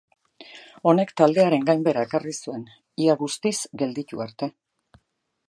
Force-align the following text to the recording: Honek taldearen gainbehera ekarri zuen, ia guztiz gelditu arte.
Honek 0.91 1.11
taldearen 1.21 1.67
gainbehera 1.67 2.07
ekarri 2.07 2.33
zuen, 2.47 2.65
ia 3.05 3.17
guztiz 3.21 3.55
gelditu 3.83 4.25
arte. 4.29 4.53